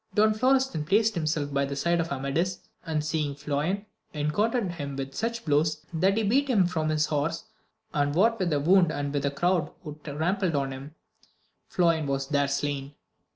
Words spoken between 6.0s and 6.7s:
he beat him